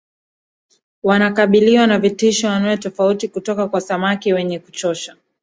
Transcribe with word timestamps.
Wanakabiliwa 1.03 1.87
na 1.87 1.99
vitisho 1.99 2.49
anuwai 2.49 2.77
tofauti 2.77 3.27
kutoka 3.27 3.67
kwa 3.67 3.81
samaki 3.81 4.33
wenye 4.33 4.59
kuchosha 4.59 5.15